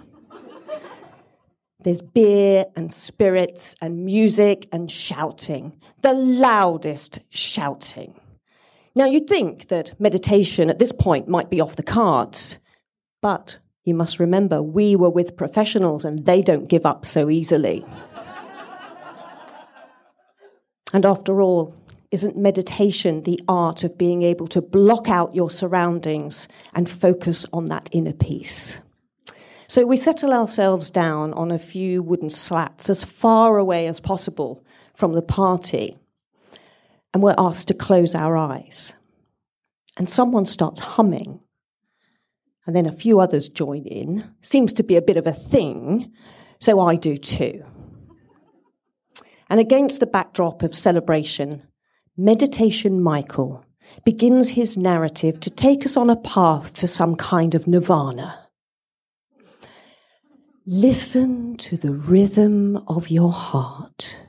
There's 1.83 2.03
beer 2.03 2.67
and 2.77 2.93
spirits 2.93 3.75
and 3.81 4.05
music 4.05 4.69
and 4.71 4.91
shouting, 4.91 5.81
the 6.03 6.13
loudest 6.13 7.21
shouting. 7.31 8.21
Now, 8.95 9.07
you'd 9.07 9.29
think 9.29 9.69
that 9.69 9.99
meditation 10.01 10.69
at 10.69 10.79
this 10.79 10.93
point 10.93 11.29
might 11.29 11.49
be 11.49 11.61
off 11.61 11.77
the 11.77 11.83
cards, 11.83 12.59
but 13.23 13.59
you 13.85 13.95
must 13.95 14.19
remember 14.19 14.63
we 14.63 14.97
were 14.97 15.11
with 15.11 15.37
professionals 15.37 16.05
and 16.05 16.27
they 16.27 16.43
don't 16.43 16.69
give 16.69 16.85
up 16.85 17.07
so 17.07 17.31
easily. 17.31 17.85
and 20.93 21.07
after 21.07 21.41
all, 21.41 21.75
isn't 22.11 22.37
meditation 22.37 23.23
the 23.23 23.41
art 23.47 23.85
of 23.85 23.97
being 23.97 24.23
able 24.23 24.49
to 24.49 24.61
block 24.61 25.09
out 25.09 25.35
your 25.35 25.49
surroundings 25.49 26.49
and 26.75 26.91
focus 26.91 27.47
on 27.53 27.67
that 27.67 27.89
inner 27.93 28.13
peace? 28.13 28.81
So 29.69 29.87
we 29.87 29.97
settle 29.97 30.33
ourselves 30.33 30.91
down 30.91 31.33
on 31.35 31.53
a 31.53 31.59
few 31.59 32.03
wooden 32.03 32.31
slats 32.31 32.91
as 32.91 33.05
far 33.05 33.57
away 33.57 33.87
as 33.87 34.01
possible 34.01 34.65
from 34.95 35.13
the 35.13 35.23
party, 35.23 35.97
and 37.13 37.23
we're 37.23 37.35
asked 37.39 37.69
to 37.69 37.75
close 37.75 38.15
our 38.15 38.37
eyes. 38.37 38.95
And 39.97 40.09
someone 40.09 40.47
starts 40.47 40.81
humming, 40.81 41.41
and 42.67 42.75
then 42.77 42.87
a 42.87 42.93
few 42.93 43.21
others 43.21 43.49
join 43.49 43.85
in. 43.85 44.33
Seems 44.41 44.73
to 44.75 44.83
be 44.83 44.97
a 44.97 45.03
bit 45.03 45.17
of 45.17 45.27
a 45.27 45.33
thing, 45.33 46.13
so 46.59 46.81
I 46.81 46.95
do 46.95 47.17
too. 47.17 47.65
And 49.49 49.59
against 49.59 49.99
the 49.99 50.07
backdrop 50.07 50.63
of 50.63 50.75
celebration, 50.75 51.67
Meditation 52.17 53.03
Michael 53.03 53.65
begins 54.05 54.51
his 54.51 54.77
narrative 54.77 55.41
to 55.41 55.51
take 55.51 55.85
us 55.85 55.97
on 55.97 56.09
a 56.09 56.17
path 56.17 56.73
to 56.75 56.87
some 56.87 57.17
kind 57.17 57.55
of 57.55 57.67
nirvana. 57.67 58.47
Listen 60.67 61.57
to 61.57 61.77
the 61.77 61.93
rhythm 61.93 62.77
of 62.87 63.11
your 63.11 63.33
heart. 63.33 64.27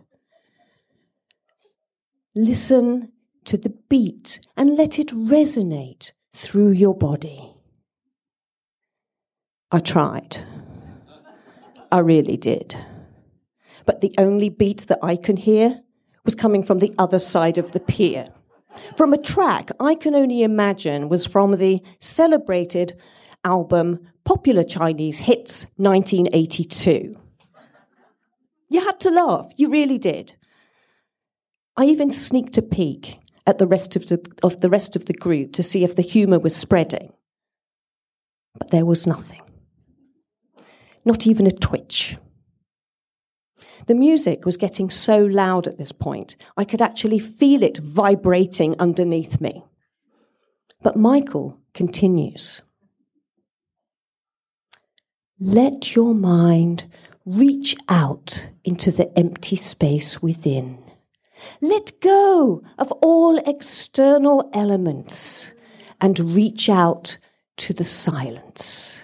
Listen 2.36 3.12
to 3.44 3.58
the 3.58 3.74
beat 3.90 4.40
and 4.56 4.78
let 4.78 4.98
it 4.98 5.10
resonate 5.10 6.14
through 6.34 6.72
your 6.72 6.96
body. 6.96 7.54
I 9.72 9.80
tried. 9.80 10.38
I 11.92 12.00
really 12.00 12.38
did. 12.38 12.76
But 13.86 14.00
the 14.00 14.14
only 14.18 14.48
beat 14.48 14.88
that 14.88 15.00
I 15.04 15.18
can 15.18 15.36
hear 15.36 15.82
was 16.24 16.36
coming 16.36 16.64
from 16.64 16.80
the 16.80 16.94
other 16.98 17.20
side 17.20 17.58
of 17.58 17.74
the 17.74 17.80
pier. 17.82 18.30
From 18.96 19.14
a 19.14 19.18
track 19.18 19.70
I 19.82 19.96
can 19.96 20.16
only 20.16 20.44
imagine 20.44 21.10
was 21.10 21.26
from 21.26 21.58
the 21.58 21.82
celebrated 22.00 22.98
album 23.44 24.00
Popular 24.24 24.64
Chinese 24.64 25.20
Hits 25.20 25.66
1982. 25.78 27.18
You 28.70 28.80
had 28.80 29.02
to 29.02 29.10
laugh, 29.10 29.52
you 29.58 29.70
really 29.70 29.98
did. 29.98 30.34
I 31.78 31.86
even 31.86 32.12
sneaked 32.12 32.58
a 32.58 32.62
peek 32.62 33.20
at 33.48 33.58
the 33.58 33.68
rest 33.68 33.96
of 33.96 34.08
the, 34.08 34.24
of 34.44 34.62
the 34.62 34.70
rest 34.70 34.96
of 34.96 35.06
the 35.06 35.14
group 35.14 35.54
to 35.54 35.64
see 35.64 35.84
if 35.84 35.96
the 35.96 36.02
humour 36.02 36.40
was 36.40 36.56
spreading. 36.56 37.14
But 38.58 38.72
there 38.72 38.86
was 38.86 39.08
nothing. 39.08 39.42
Not 41.06 41.26
even 41.26 41.48
a 41.48 41.52
twitch. 41.52 42.18
The 43.88 43.96
music 43.96 44.46
was 44.46 44.58
getting 44.58 44.90
so 44.90 45.26
loud 45.26 45.68
at 45.68 45.78
this 45.78 45.92
point, 45.92 46.36
I 46.56 46.66
could 46.66 46.82
actually 46.82 47.20
feel 47.20 47.64
it 47.64 47.78
vibrating 47.78 48.76
underneath 48.80 49.42
me. 49.42 49.64
But 50.84 50.98
Michael 50.98 51.60
continues. 51.74 52.62
Let 55.40 55.96
your 55.96 56.14
mind 56.14 56.86
reach 57.26 57.76
out 57.90 58.50
into 58.64 58.92
the 58.92 59.18
empty 59.18 59.56
space 59.56 60.22
within. 60.22 60.81
Let 61.62 62.00
go 62.02 62.64
of 62.78 62.92
all 63.02 63.38
external 63.46 64.50
elements 64.54 65.54
and 66.00 66.20
reach 66.36 66.70
out 66.70 67.18
to 67.58 67.74
the 67.74 67.84
silence. 67.84 69.04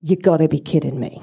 You 0.00 0.16
gotta 0.16 0.48
be 0.48 0.60
kidding 0.60 0.98
me. 0.98 1.22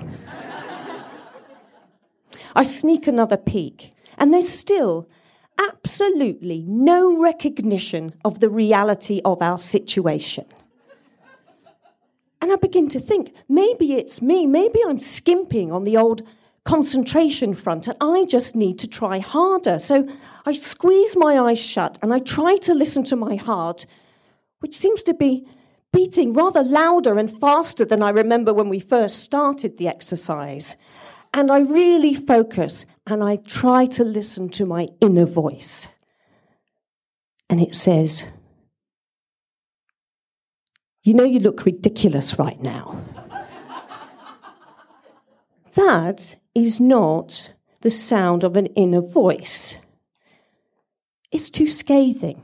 I 2.55 2.63
sneak 2.63 3.07
another 3.07 3.37
peek, 3.37 3.93
and 4.17 4.33
there's 4.33 4.49
still 4.49 5.07
absolutely 5.59 6.63
no 6.67 7.21
recognition 7.21 8.13
of 8.25 8.39
the 8.39 8.49
reality 8.49 9.21
of 9.23 9.41
our 9.41 9.57
situation. 9.57 10.45
And 12.41 12.51
I 12.51 12.55
begin 12.55 12.87
to 12.89 12.99
think 12.99 13.33
maybe 13.47 13.93
it's 13.93 14.21
me, 14.21 14.45
maybe 14.45 14.79
I'm 14.87 14.99
skimping 14.99 15.71
on 15.71 15.83
the 15.83 15.97
old 15.97 16.23
concentration 16.69 17.55
front, 17.55 17.87
and 17.87 17.97
I 17.99 18.25
just 18.25 18.55
need 18.55 18.77
to 18.77 18.87
try 18.87 19.17
harder. 19.17 19.79
So 19.79 20.07
I 20.45 20.51
squeeze 20.51 21.15
my 21.15 21.39
eyes 21.39 21.59
shut 21.59 21.97
and 22.03 22.13
I 22.13 22.19
try 22.19 22.57
to 22.57 22.75
listen 22.75 23.03
to 23.05 23.15
my 23.15 23.35
heart, 23.35 23.87
which 24.59 24.77
seems 24.77 25.01
to 25.03 25.15
be 25.15 25.47
beating 25.91 26.31
rather 26.31 26.61
louder 26.61 27.17
and 27.17 27.39
faster 27.39 27.85
than 27.85 28.03
I 28.03 28.11
remember 28.11 28.53
when 28.53 28.69
we 28.69 28.79
first 28.79 29.23
started 29.23 29.77
the 29.77 29.87
exercise. 29.87 30.75
And 31.33 31.49
I 31.51 31.61
really 31.61 32.13
focus 32.13 32.85
and 33.07 33.23
I 33.23 33.37
try 33.37 33.87
to 33.87 34.03
listen 34.03 34.47
to 34.49 34.65
my 34.67 34.89
inner 35.01 35.25
voice. 35.25 35.87
And 37.49 37.59
it 37.59 37.73
says, 37.73 38.27
you 41.01 41.15
know, 41.15 41.23
you 41.23 41.39
look 41.39 41.65
ridiculous 41.65 42.37
right 42.37 42.61
now. 42.61 43.03
that 45.73 46.35
is 46.61 46.79
not 46.79 47.53
the 47.81 47.89
sound 47.89 48.43
of 48.43 48.57
an 48.57 48.67
inner 48.67 49.01
voice. 49.01 49.77
It's 51.31 51.49
too 51.49 51.67
scathing, 51.67 52.41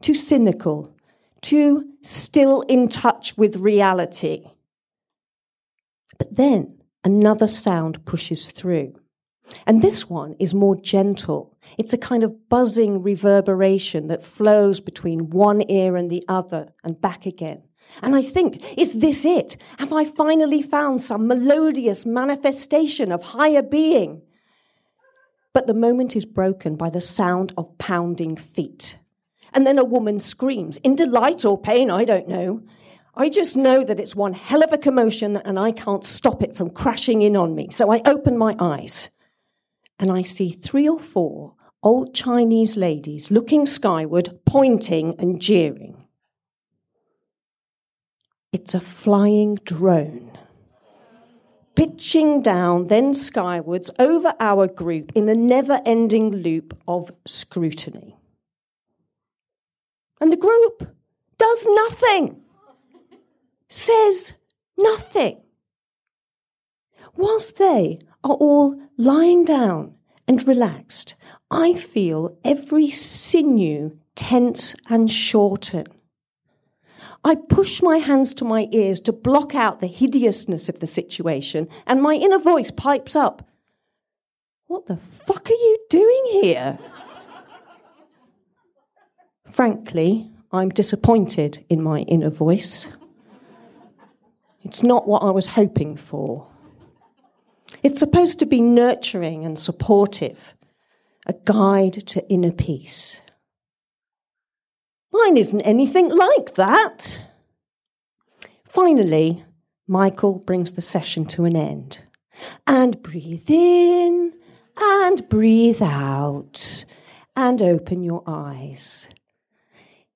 too 0.00 0.14
cynical, 0.14 0.94
too 1.40 1.88
still 2.02 2.62
in 2.62 2.88
touch 2.88 3.36
with 3.36 3.56
reality. 3.56 4.50
But 6.18 6.36
then 6.36 6.78
another 7.04 7.46
sound 7.46 8.04
pushes 8.04 8.50
through. 8.50 8.94
And 9.66 9.82
this 9.82 10.08
one 10.08 10.36
is 10.38 10.54
more 10.54 10.76
gentle. 10.76 11.56
It's 11.76 11.92
a 11.92 11.98
kind 11.98 12.22
of 12.22 12.48
buzzing 12.48 13.02
reverberation 13.02 14.08
that 14.08 14.24
flows 14.24 14.80
between 14.80 15.30
one 15.30 15.68
ear 15.68 15.96
and 15.96 16.10
the 16.10 16.24
other 16.28 16.72
and 16.84 17.00
back 17.00 17.26
again. 17.26 17.62
And 18.00 18.16
I 18.16 18.22
think, 18.22 18.78
is 18.78 18.94
this 18.94 19.24
it? 19.24 19.56
Have 19.78 19.92
I 19.92 20.04
finally 20.04 20.62
found 20.62 21.02
some 21.02 21.26
melodious 21.26 22.06
manifestation 22.06 23.12
of 23.12 23.22
higher 23.22 23.62
being? 23.62 24.22
But 25.52 25.66
the 25.66 25.74
moment 25.74 26.16
is 26.16 26.24
broken 26.24 26.76
by 26.76 26.88
the 26.88 27.00
sound 27.00 27.52
of 27.58 27.76
pounding 27.78 28.36
feet. 28.36 28.98
And 29.52 29.66
then 29.66 29.78
a 29.78 29.84
woman 29.84 30.18
screams, 30.18 30.78
in 30.78 30.94
delight 30.94 31.44
or 31.44 31.60
pain, 31.60 31.90
I 31.90 32.04
don't 32.04 32.28
know. 32.28 32.62
I 33.14 33.28
just 33.28 33.56
know 33.56 33.84
that 33.84 34.00
it's 34.00 34.16
one 34.16 34.32
hell 34.32 34.64
of 34.64 34.72
a 34.72 34.78
commotion 34.78 35.36
and 35.36 35.58
I 35.58 35.72
can't 35.72 36.04
stop 36.04 36.42
it 36.42 36.56
from 36.56 36.70
crashing 36.70 37.20
in 37.20 37.36
on 37.36 37.54
me. 37.54 37.68
So 37.70 37.92
I 37.92 38.00
open 38.06 38.38
my 38.38 38.56
eyes 38.58 39.10
and 39.98 40.10
I 40.10 40.22
see 40.22 40.50
three 40.50 40.88
or 40.88 40.98
four 40.98 41.54
old 41.82 42.14
Chinese 42.14 42.78
ladies 42.78 43.30
looking 43.30 43.66
skyward, 43.66 44.38
pointing 44.46 45.14
and 45.18 45.40
jeering. 45.42 46.01
It's 48.52 48.74
a 48.74 48.80
flying 48.80 49.54
drone. 49.64 50.30
Pitching 51.74 52.42
down, 52.42 52.88
then 52.88 53.14
skywards, 53.14 53.90
over 53.98 54.34
our 54.38 54.66
group 54.68 55.10
in 55.14 55.26
a 55.30 55.34
never 55.34 55.80
ending 55.86 56.30
loop 56.30 56.78
of 56.86 57.10
scrutiny. 57.26 58.14
And 60.20 60.30
the 60.30 60.36
group 60.36 60.94
does 61.38 61.66
nothing, 61.66 62.42
says 63.68 64.34
nothing. 64.76 65.40
Whilst 67.16 67.56
they 67.56 68.00
are 68.22 68.34
all 68.34 68.78
lying 68.98 69.46
down 69.46 69.94
and 70.28 70.46
relaxed, 70.46 71.14
I 71.50 71.74
feel 71.74 72.36
every 72.44 72.90
sinew 72.90 73.98
tense 74.14 74.74
and 74.90 75.10
shorten. 75.10 75.86
I 77.24 77.36
push 77.36 77.82
my 77.82 77.98
hands 77.98 78.34
to 78.34 78.44
my 78.44 78.68
ears 78.72 78.98
to 79.00 79.12
block 79.12 79.54
out 79.54 79.80
the 79.80 79.86
hideousness 79.86 80.68
of 80.68 80.80
the 80.80 80.86
situation, 80.86 81.68
and 81.86 82.02
my 82.02 82.14
inner 82.14 82.38
voice 82.38 82.70
pipes 82.70 83.14
up 83.14 83.48
What 84.66 84.86
the 84.86 84.96
fuck 84.96 85.48
are 85.48 85.52
you 85.52 85.78
doing 85.88 86.40
here? 86.42 86.78
Frankly, 89.50 90.30
I'm 90.50 90.70
disappointed 90.70 91.64
in 91.68 91.82
my 91.82 92.00
inner 92.00 92.30
voice. 92.30 92.88
It's 94.62 94.82
not 94.82 95.06
what 95.06 95.22
I 95.22 95.30
was 95.30 95.46
hoping 95.48 95.96
for. 95.96 96.46
It's 97.82 97.98
supposed 97.98 98.38
to 98.38 98.46
be 98.46 98.60
nurturing 98.60 99.44
and 99.44 99.58
supportive, 99.58 100.54
a 101.26 101.34
guide 101.44 101.94
to 102.08 102.28
inner 102.28 102.52
peace. 102.52 103.20
Mine 105.12 105.36
isn't 105.36 105.60
anything 105.62 106.08
like 106.08 106.54
that. 106.54 107.22
Finally, 108.64 109.44
Michael 109.86 110.38
brings 110.38 110.72
the 110.72 110.82
session 110.82 111.26
to 111.26 111.44
an 111.44 111.56
end. 111.56 112.00
And 112.66 113.02
breathe 113.02 113.50
in 113.50 114.32
and 114.76 115.28
breathe 115.28 115.82
out 115.82 116.84
and 117.36 117.60
open 117.60 118.02
your 118.02 118.22
eyes. 118.26 119.08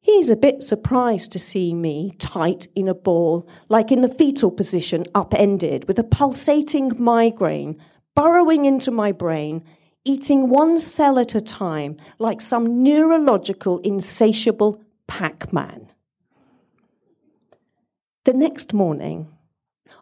He's 0.01 0.31
a 0.31 0.37
bit 0.37 0.63
surprised 0.63 1.33
to 1.33 1.39
see 1.39 1.75
me 1.75 2.13
tight 2.19 2.69
in 2.75 2.89
a 2.89 2.95
ball, 2.95 3.49
like 3.69 3.91
in 3.91 4.03
the 4.03 4.09
fetal 4.09 4.51
position, 4.51 5.05
upended, 5.15 5.87
with 5.89 5.99
a 5.99 6.05
pulsating 6.05 6.93
migraine 6.97 7.81
burrowing 8.15 8.65
into 8.65 8.91
my 8.91 9.13
brain, 9.13 9.63
eating 10.05 10.49
one 10.49 10.79
cell 10.79 11.19
at 11.19 11.35
a 11.35 11.41
time, 11.41 11.97
like 12.19 12.41
some 12.41 12.83
neurological, 12.83 13.79
insatiable 13.81 14.81
Pac 15.09 15.53
Man. 15.53 15.89
The 18.25 18.33
next 18.33 18.73
morning, 18.73 19.29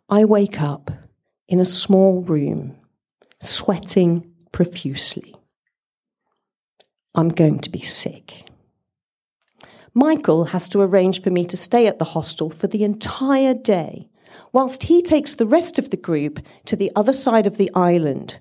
I 0.08 0.24
wake 0.24 0.60
up 0.60 0.90
in 1.48 1.60
a 1.60 1.64
small 1.64 2.22
room, 2.22 2.76
sweating 3.40 4.32
profusely. 4.52 5.34
I'm 7.14 7.28
going 7.28 7.60
to 7.60 7.70
be 7.70 7.80
sick. 7.80 8.48
Michael 9.92 10.46
has 10.46 10.68
to 10.70 10.80
arrange 10.80 11.22
for 11.22 11.30
me 11.30 11.44
to 11.44 11.56
stay 11.56 11.86
at 11.86 11.98
the 11.98 12.04
hostel 12.04 12.50
for 12.50 12.66
the 12.66 12.82
entire 12.82 13.54
day, 13.54 14.08
whilst 14.52 14.84
he 14.84 15.02
takes 15.02 15.34
the 15.34 15.46
rest 15.46 15.78
of 15.78 15.90
the 15.90 15.96
group 15.96 16.40
to 16.64 16.76
the 16.76 16.90
other 16.96 17.12
side 17.12 17.46
of 17.46 17.56
the 17.56 17.70
island 17.74 18.40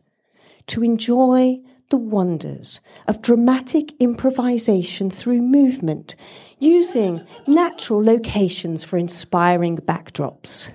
to 0.67 0.83
enjoy 0.83 1.59
the 1.93 1.97
wonders 1.97 2.79
of 3.07 3.21
dramatic 3.21 3.93
improvisation 3.99 5.11
through 5.11 5.39
movement, 5.39 6.15
using 6.57 7.23
natural 7.45 8.03
locations 8.03 8.83
for 8.83 8.97
inspiring 8.97 9.77
backdrops. 9.77 10.71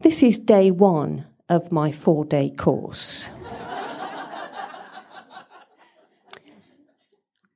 This 0.00 0.24
is 0.24 0.40
day 0.40 0.72
one 0.72 1.24
of 1.48 1.70
my 1.70 1.92
four 1.92 2.24
day 2.24 2.50
course. 2.50 3.30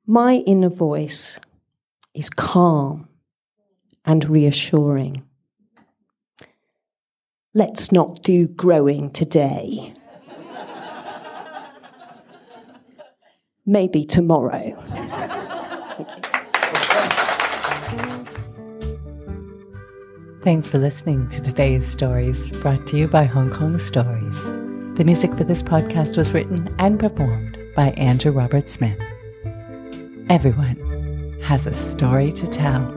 My 0.05 0.35
inner 0.35 0.69
voice 0.69 1.37
is 2.13 2.29
calm 2.29 3.09
and 4.05 4.29
reassuring. 4.29 5.21
Let's 7.53 7.91
not 7.91 8.23
do 8.23 8.47
growing 8.47 9.11
today. 9.11 9.96
Maybe 13.69 14.05
tomorrow. 14.05 14.73
Thanks 20.41 20.69
for 20.69 20.77
listening 20.77 21.27
to 21.27 21.41
today's 21.41 21.85
stories 21.85 22.49
brought 22.61 22.87
to 22.87 22.97
you 22.97 23.09
by 23.09 23.25
Hong 23.25 23.51
Kong 23.51 23.77
Stories. 23.77 24.41
The 24.97 25.03
music 25.03 25.35
for 25.35 25.43
this 25.43 25.61
podcast 25.61 26.15
was 26.15 26.31
written 26.31 26.73
and 26.79 26.97
performed 26.97 27.57
by 27.75 27.89
Andrew 27.91 28.31
Robert 28.31 28.69
Smith. 28.69 28.97
Everyone 30.29 31.37
has 31.43 31.67
a 31.67 31.73
story 31.73 32.31
to 32.31 32.47
tell. 32.47 32.96